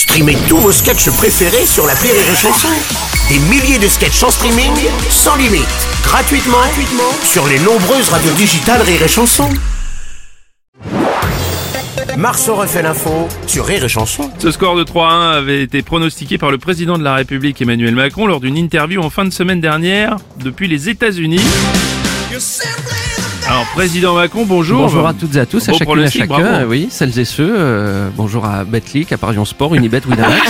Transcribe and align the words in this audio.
Streamez 0.00 0.38
tous 0.48 0.56
vos 0.56 0.72
sketchs 0.72 1.10
préférés 1.10 1.66
sur 1.66 1.86
la 1.86 1.92
Rire 1.92 2.14
et 2.14 2.34
Chanson. 2.34 2.68
Des 3.28 3.38
milliers 3.38 3.78
de 3.78 3.86
sketchs 3.86 4.22
en 4.22 4.30
streaming, 4.30 4.72
sans 5.10 5.36
limite, 5.36 5.68
gratuitement, 6.02 6.56
gratuitement 6.56 7.12
sur 7.22 7.46
les 7.46 7.58
nombreuses 7.58 8.08
radios 8.08 8.32
digitales 8.32 8.80
Rire 8.80 9.02
et 9.02 9.08
Chanson. 9.08 9.50
Marceau 12.16 12.54
refait 12.54 12.80
l'info 12.80 13.28
sur 13.46 13.66
Rire 13.66 13.84
et 13.84 13.90
Chanson. 13.90 14.30
Ce 14.38 14.50
score 14.50 14.74
de 14.74 14.84
3-1 14.84 15.36
avait 15.36 15.62
été 15.62 15.82
pronostiqué 15.82 16.38
par 16.38 16.50
le 16.50 16.56
président 16.56 16.96
de 16.96 17.04
la 17.04 17.16
République 17.16 17.60
Emmanuel 17.60 17.94
Macron 17.94 18.26
lors 18.26 18.40
d'une 18.40 18.56
interview 18.56 19.02
en 19.02 19.10
fin 19.10 19.26
de 19.26 19.30
semaine 19.30 19.60
dernière 19.60 20.16
depuis 20.38 20.66
les 20.66 20.88
États-Unis. 20.88 21.42
Alors, 23.50 23.66
président 23.74 24.14
Macron, 24.14 24.44
bonjour. 24.46 24.82
Bonjour 24.82 25.06
à 25.08 25.12
toutes 25.12 25.34
et 25.34 25.40
à 25.40 25.46
tous, 25.46 25.68
à 25.68 25.72
chacune 25.72 25.98
et 25.98 26.04
à 26.04 26.10
chacun. 26.10 26.26
bravo. 26.26 26.66
Oui, 26.70 26.86
celles 26.88 27.18
et 27.18 27.24
ceux. 27.24 27.52
euh, 27.58 28.08
bonjour 28.16 28.44
à 28.46 28.62
Betclic, 28.64 29.10
à 29.10 29.18
Parion 29.18 29.44
Sport, 29.44 29.74
Unibet, 29.74 30.02
Winamax. 30.06 30.40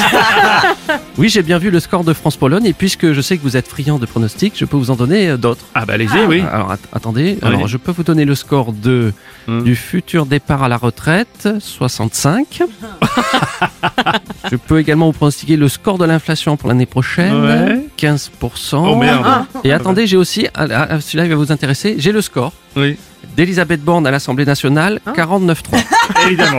oui, 1.18 1.30
j'ai 1.30 1.42
bien 1.42 1.56
vu 1.56 1.70
le 1.70 1.80
score 1.80 2.04
de 2.04 2.12
France-Pologne 2.12 2.66
et 2.66 2.74
puisque 2.74 3.12
je 3.14 3.20
sais 3.22 3.38
que 3.38 3.42
vous 3.42 3.56
êtes 3.56 3.66
friand 3.68 3.98
de 3.98 4.04
pronostics, 4.04 4.52
je 4.54 4.66
peux 4.66 4.76
vous 4.76 4.90
en 4.90 4.96
donner 4.96 5.30
euh, 5.30 5.36
d'autres. 5.38 5.64
Ah 5.74 5.86
bah 5.86 5.94
allez-y, 5.94 6.26
oui. 6.28 6.42
Alors 6.52 6.72
at- 6.72 6.78
attendez, 6.92 7.38
alors 7.40 7.66
je 7.68 7.78
peux 7.78 7.90
vous 7.90 8.02
donner 8.04 8.26
le 8.26 8.34
score 8.34 8.72
de 8.74 9.12
Hmm. 9.46 9.62
du 9.62 9.74
futur 9.74 10.26
départ 10.26 10.62
à 10.62 10.68
la 10.68 10.76
retraite, 10.76 11.48
65. 11.58 12.62
je 14.50 14.56
peux 14.56 14.78
également 14.78 15.06
vous 15.06 15.12
pronostiquer 15.12 15.56
le 15.56 15.68
score 15.68 15.98
de 15.98 16.04
l'inflation 16.04 16.56
pour 16.56 16.68
l'année 16.68 16.86
prochaine, 16.86 17.32
Ouais. 17.44 17.80
15%. 17.98 18.28
Oh 18.74 18.96
merde. 18.96 19.26
Et 19.64 19.72
attendez, 19.72 20.06
j'ai 20.06 20.16
aussi, 20.16 20.46
ah, 20.54 20.66
ah, 20.70 21.00
celui-là 21.00 21.24
il 21.24 21.30
va 21.30 21.36
vous 21.36 21.52
intéresser, 21.52 21.96
j'ai 21.98 22.12
le 22.12 22.20
score 22.20 22.52
Oui, 22.76 22.96
d'Elisabeth 23.36 23.82
Borne 23.82 24.06
à 24.06 24.10
l'Assemblée 24.10 24.44
nationale, 24.44 25.00
49-3. 25.14 25.54
évidemment. 26.26 26.58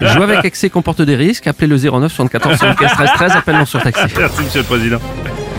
Jouer 0.00 0.22
avec 0.24 0.44
excès 0.44 0.70
comporte 0.70 1.02
des 1.02 1.16
risques. 1.16 1.46
Appelez 1.46 1.66
le 1.66 1.76
09 1.76 2.12
74 2.12 2.56
75 2.58 2.92
13 2.92 3.10
13. 3.14 3.32
Appel 3.32 3.56
non 3.56 3.66
sur 3.66 3.82
taxi. 3.82 4.02
Merci, 4.16 4.42
monsieur 4.42 4.60
le 4.60 4.66
président. 4.66 4.98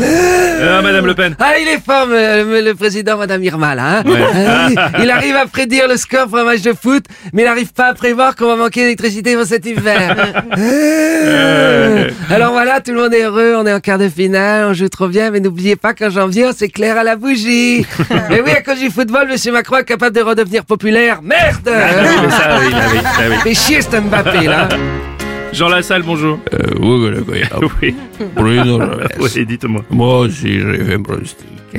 Ah, 0.04 0.82
Madame 0.82 1.06
Le 1.06 1.14
Pen. 1.16 1.36
Ah, 1.40 1.54
il 1.60 1.68
est 1.68 1.80
fort, 1.84 2.08
me- 2.08 2.62
le 2.62 2.74
président, 2.76 3.18
Madame 3.18 3.44
Irma, 3.44 3.76
là. 3.76 4.00
hein 4.00 4.04
Ouais. 4.06 4.20
Ah 4.78 4.90
il 5.02 5.10
arrive 5.10 5.36
à 5.36 5.46
prédire 5.46 5.88
le 5.88 5.98
score 5.98 6.28
pour 6.28 6.38
un 6.40 6.44
match 6.44 6.62
de 6.62 6.74
foot, 6.74 7.04
mais 7.34 7.42
il 7.44 7.46
n'arrive 7.46 7.74
pas 7.74 7.88
à 7.88 7.94
prévoir 7.94 8.36
qu'on 8.36 8.48
va 8.48 8.56
manquer 8.56 8.82
d'électricité 8.82 9.36
pour 9.36 9.46
cet 9.46 9.66
hiver. 9.66 10.16
Alors 12.30 12.52
voilà, 12.52 12.80
tout 12.82 12.92
le 12.94 13.02
monde 13.02 13.14
est 13.14 13.24
heureux, 13.24 13.56
on 13.58 13.66
est 13.66 13.74
en 13.74 13.80
quart 13.80 13.98
de 13.98 14.10
finale, 14.10 14.66
on 14.66 14.74
joue 14.74 14.90
trop 14.90 15.08
bien, 15.08 15.32
mais 15.32 15.40
n'oubliez 15.40 15.76
pas 15.76 15.94
qu'en 15.94 16.10
janvier, 16.10 16.46
on 16.46 16.54
s'éclaire 16.54 16.98
à 16.98 17.04
la 17.04 17.16
bougie. 17.16 17.86
Mais 18.30 18.42
oui, 18.42 18.52
à 18.52 18.62
cause 18.62 18.80
du 18.80 18.90
football, 18.90 19.28
Monsieur 19.30 19.52
Macron 19.52 19.78
est 19.78 19.84
capable 19.86 20.16
de 20.16 20.22
redevenir 20.22 20.64
populaire. 20.66 21.22
Merde 21.22 21.68
Ah 21.68 21.80
mais 22.24 22.30
ça, 22.30 22.58
oui, 22.60 22.74
ah 22.74 22.80
oui, 22.94 23.00
oui. 23.30 23.36
Fait 23.44 23.54
chier 23.54 23.82
ce 23.82 23.98
Mbappé, 24.00 24.48
là. 24.48 24.68
Jean 25.54 25.68
Lassalle, 25.70 26.04
bonjour. 26.04 26.40
oui, 26.80 27.10
Oui, 27.62 27.90
oui, 28.38 28.60
dites-moi. 29.46 29.84
Moi 29.90 30.20
aussi, 30.20 30.60
j'ai 30.60 30.84
fait 30.86 30.94
un 30.96 31.02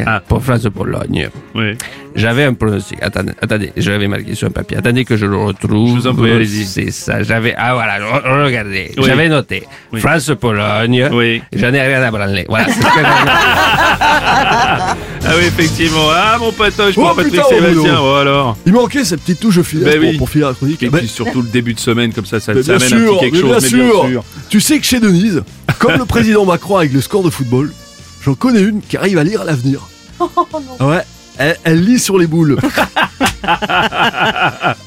Ah. 0.06 0.20
Pour 0.26 0.42
France-Pologne. 0.42 1.28
Oui. 1.54 1.76
J'avais 2.14 2.44
un 2.44 2.52
pronostic. 2.54 2.98
Attendez, 3.02 3.32
attendez, 3.40 3.72
je 3.76 3.90
l'avais 3.90 4.06
marqué 4.08 4.34
sur 4.34 4.48
un 4.48 4.50
papier. 4.50 4.76
Attendez 4.76 5.04
que 5.04 5.16
je 5.16 5.24
le 5.26 5.36
retrouve. 5.36 5.88
Je 5.96 6.00
vous 6.02 6.06
en 6.06 6.14
prie, 6.14 6.30
allez-y. 6.32 6.64
C'est 6.66 6.90
ça. 6.90 7.22
J'avais. 7.22 7.54
Ah 7.56 7.74
voilà, 7.74 7.98
re- 7.98 8.44
regardez. 8.44 8.92
Oui. 8.98 9.04
J'avais 9.06 9.28
noté. 9.28 9.62
Oui. 9.92 10.00
France-Pologne. 10.00 11.08
Oui. 11.12 11.42
J'en 11.54 11.72
ai 11.72 11.80
rien 11.80 12.02
à 12.02 12.10
branler. 12.10 12.44
Voilà. 12.48 12.66
c'est 12.66 12.72
ce 12.74 12.78
que 12.80 12.82
Ah 15.24 15.34
oui, 15.38 15.44
effectivement. 15.46 16.08
Ah, 16.10 16.36
mon 16.38 16.52
patoche, 16.52 16.94
Oh, 16.96 17.00
pour 17.02 17.14
Patrick 17.16 17.32
putain, 17.34 17.44
Sébastien. 17.48 17.72
Bruno. 17.82 17.96
Oh 18.02 18.14
alors. 18.16 18.56
Il 18.66 18.72
manquait 18.72 19.04
cette 19.04 19.20
petite 19.20 19.40
touche 19.40 19.60
finesse 19.62 19.84
Ben 19.84 20.00
pour, 20.00 20.08
oui. 20.10 20.16
pour 20.18 20.28
finir 20.28 20.48
la 20.48 20.54
chronique. 20.54 20.82
Et 20.82 20.90
Ben, 20.90 20.98
puis 20.98 21.08
surtout 21.08 21.42
le 21.42 21.48
début 21.48 21.74
de 21.74 21.80
semaine, 21.80 22.12
comme 22.12 22.26
ça, 22.26 22.40
ça, 22.40 22.52
ça 22.62 22.72
amène 22.74 22.82
un 22.82 22.88
sûr, 22.88 23.18
petit 23.20 23.30
quelque 23.30 23.34
mais 23.34 23.40
chose. 23.40 23.70
bien 23.72 23.78
mais 23.78 23.88
sûr. 23.90 24.02
bien 24.02 24.10
sûr. 24.12 24.24
Tu 24.50 24.60
sais 24.60 24.78
que 24.78 24.84
chez 24.84 25.00
Denise, 25.00 25.42
comme 25.78 25.96
le 25.96 26.04
président 26.06 26.44
Macron 26.44 26.76
avec 26.76 26.92
le 26.92 27.00
score 27.00 27.22
de 27.22 27.30
football, 27.30 27.70
j'en 28.22 28.34
connais 28.34 28.60
une 28.60 28.80
qui 28.80 28.96
arrive 28.96 29.18
à 29.18 29.24
lire 29.24 29.44
l'avenir. 29.44 29.80
Ah 30.80 30.86
Ouais, 30.86 31.02
elle, 31.38 31.56
elle 31.64 31.84
lit 31.84 31.98
sur 31.98 32.16
les 32.18 32.26
boules. 32.28 32.56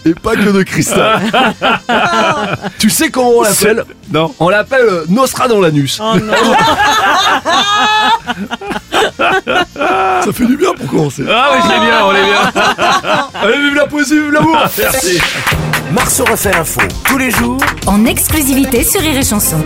Et 0.05 0.13
pas 0.13 0.35
que 0.35 0.49
de 0.49 0.63
cristal. 0.63 1.19
tu 2.79 2.89
sais 2.89 3.09
comment 3.09 3.31
on 3.31 3.41
l'appelle 3.41 3.83
Non. 4.11 4.33
On 4.39 4.47
l'appelle 4.49 4.85
euh, 4.87 5.03
Nostra 5.09 5.47
dans 5.49 5.59
l'anus. 5.59 5.99
Ça 10.23 10.31
fait 10.33 10.45
du 10.45 10.55
bien 10.57 10.73
pour 10.73 10.87
commencer. 10.89 11.23
Ah 11.29 11.49
oui, 11.53 11.59
c'est 11.63 11.79
bien, 11.79 12.05
on 12.05 12.15
est 12.15 12.23
bien. 12.23 12.51
Allez, 13.41 13.57
vive 13.57 13.75
la 13.75 13.87
poésie, 13.87 14.13
vive 14.19 14.31
l'amour 14.31 14.57
Merci. 14.77 15.19
Marceau 15.91 16.23
refait 16.25 16.51
l'info 16.53 16.81
tous 17.05 17.17
les 17.17 17.31
jours 17.31 17.57
en 17.87 18.05
exclusivité 18.05 18.83
sur 18.83 19.01
Rire 19.01 19.17
et 19.17 19.23
Chanson. 19.23 19.57